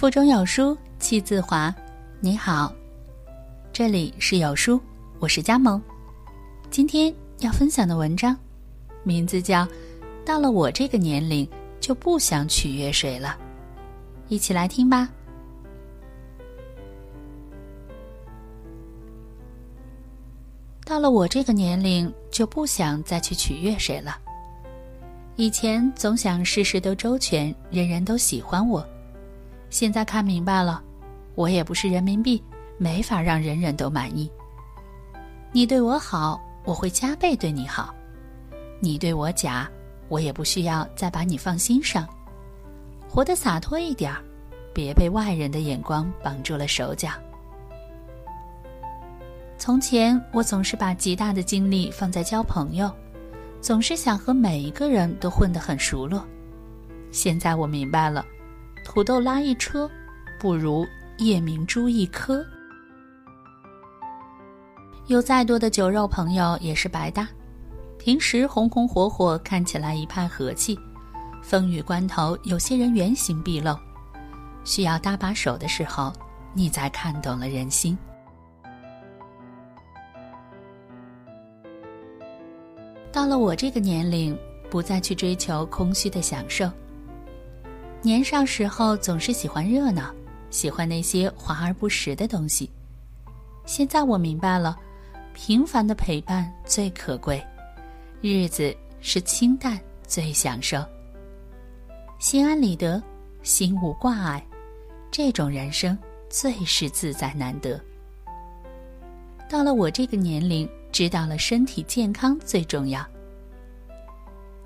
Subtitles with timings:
[0.00, 1.74] 腹中有书气自华。
[2.20, 2.72] 你好，
[3.70, 4.80] 这里是有书，
[5.18, 5.78] 我是佳萌。
[6.70, 8.34] 今天要分享的文章，
[9.02, 9.66] 名字叫
[10.24, 11.46] 《到了我这个年龄
[11.80, 13.36] 就不想取悦谁了》，
[14.28, 15.06] 一起来听吧。
[20.86, 24.16] 到了我这个年龄，就不想再去取悦谁了。
[25.36, 28.82] 以前总想事事都周全，人人都喜欢我。
[29.70, 30.82] 现在看明白了，
[31.36, 32.42] 我也不是人民币，
[32.76, 34.30] 没法让人人都满意。
[35.52, 37.94] 你对我好，我会加倍对你好；
[38.80, 39.70] 你对我假，
[40.08, 42.06] 我也不需要再把你放心上。
[43.08, 44.22] 活得洒脱一点儿，
[44.74, 47.10] 别被外人的眼光绑住了手脚。
[49.56, 52.90] 从前，我总是把极大的精力放在交朋友，
[53.60, 56.24] 总是想和每一个人都混得很熟络。
[57.12, 58.24] 现在我明白了，
[58.84, 59.90] 土豆拉一车，
[60.38, 60.86] 不如
[61.18, 62.44] 夜明珠一颗。
[65.06, 67.28] 有再多的酒肉朋友也是白搭。
[67.98, 70.74] 平时红红火火，看起来一派和气；
[71.42, 73.76] 风雨关头，有些人原形毕露。
[74.64, 76.12] 需要搭把手的时候，
[76.54, 77.96] 你才看懂了人心。
[83.12, 84.38] 到了我这个年龄，
[84.70, 86.70] 不再去追求空虚的享受。
[88.02, 90.14] 年少时候总是喜欢热闹，
[90.50, 92.70] 喜欢那些华而不实的东西。
[93.66, 94.78] 现在我明白了，
[95.34, 97.44] 平凡的陪伴最可贵，
[98.20, 100.84] 日子是清淡最享受。
[102.18, 103.02] 心安理得，
[103.42, 104.44] 心无挂碍，
[105.10, 105.96] 这种人生
[106.28, 107.80] 最是自在难得。
[109.48, 110.68] 到了我这个年龄。
[110.92, 113.06] 知道了，身体健康最重要。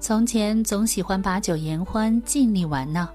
[0.00, 3.06] 从前总喜欢把酒言欢，尽力玩闹，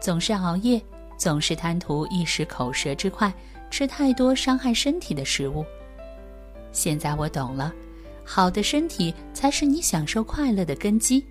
[0.00, 0.80] 总是熬夜，
[1.16, 3.32] 总是贪图一时口舌之快，
[3.70, 5.64] 吃太多伤害身体的食物。
[6.72, 7.72] 现在我懂了，
[8.24, 11.24] 好的身体才是你享受快乐的根基。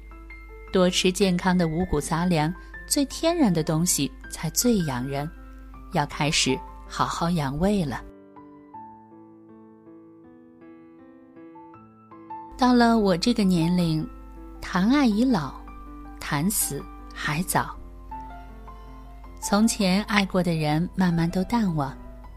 [0.74, 2.54] 多吃健康的五谷杂粮，
[2.88, 5.30] 最天然的东西才最养人。
[5.94, 8.04] 要开始好好养胃了。
[12.58, 14.06] 到了我这个年龄，
[14.60, 15.54] 谈爱已老，
[16.20, 17.74] 谈死还早。
[19.50, 21.90] 从前爱过的人，慢慢都淡忘；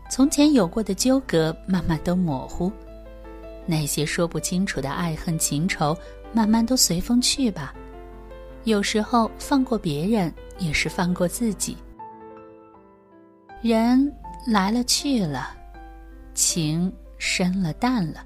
[0.08, 2.70] 从前有过的纠葛，慢慢都模糊。
[3.66, 5.92] 那些说不清楚的爱恨情仇，
[6.32, 7.74] 慢慢都随风去吧。
[8.62, 11.76] 有时候放过别人，也是放过自己。
[13.60, 14.14] 人
[14.46, 15.50] 来了去了，
[16.32, 18.24] 情深了淡了。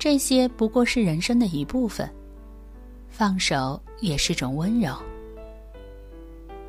[0.00, 2.10] 这些不过是人生的一部分，
[3.08, 5.00] 放手也是种温柔。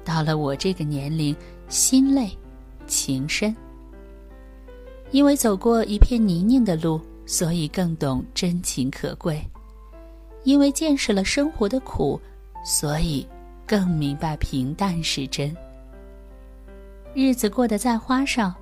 [0.03, 1.35] 到了我这个年龄，
[1.67, 2.29] 心累，
[2.87, 3.55] 情深。
[5.11, 9.35] 因为走过一片泥泞的路，所以更懂真情可贵；
[10.43, 12.19] 因为见识了生活的苦，
[12.63, 13.27] 所以
[13.67, 15.55] 更明白平淡是真。
[17.13, 18.53] 日子过得再花哨，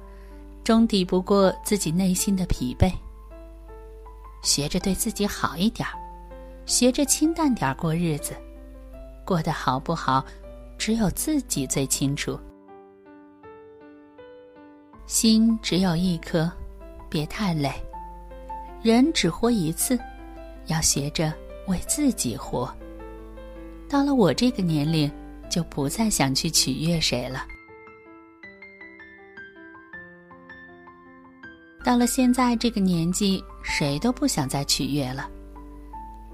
[0.64, 2.92] 终抵不过自己内心的疲惫。
[4.42, 5.94] 学着对自己好一点儿，
[6.66, 8.34] 学着清淡点儿过日子，
[9.24, 10.26] 过得好不好，
[10.80, 12.40] 只有自己最清楚。
[15.06, 16.50] 心只有一颗，
[17.10, 17.70] 别太累。
[18.82, 20.00] 人只活一次，
[20.68, 21.34] 要学着
[21.68, 22.74] 为自己活。
[23.90, 25.12] 到了我这个年龄，
[25.50, 27.46] 就不再想去取悦谁了。
[31.84, 35.30] 到了现在这个年纪，谁都不想再取悦了。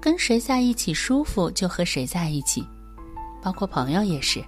[0.00, 2.64] 跟谁在一起舒服就和谁在一起，
[3.46, 4.42] 包括朋友也是。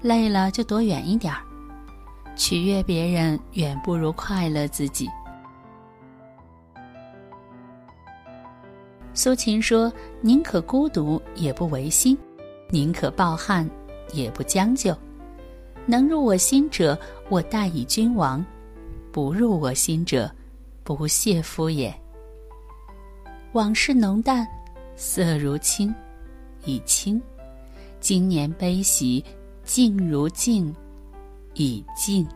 [0.00, 1.42] 累了就躲远一点儿。
[2.34, 5.10] 取悦别人远不如快乐自己。
[9.12, 9.92] 苏秦说
[10.22, 12.16] ：“宁可孤独也不违心，
[12.70, 13.68] 宁可抱憾
[14.14, 14.96] 也不将就。
[15.84, 16.98] 能入我心者，
[17.28, 18.42] 我待以君王。”
[19.12, 20.30] 不入我心者，
[20.82, 21.92] 不屑敷衍。
[23.52, 24.48] 往事浓淡，
[24.96, 25.94] 色如青，
[26.64, 27.20] 已清；
[28.04, 29.24] 今年悲喜，
[29.62, 30.70] 静如镜，
[31.54, 32.28] 已静。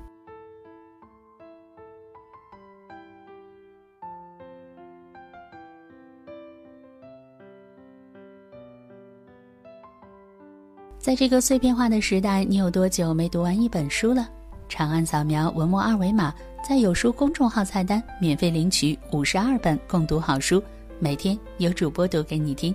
[10.99, 14.26] 在这个碎片化的时代，你有多久没读完一本书了？
[14.70, 16.35] 长按扫描文末二维码。
[16.67, 20.62] 在有书公众号菜单免费领取五十二本共读好书，
[20.99, 22.75] 每天有主播读给你听。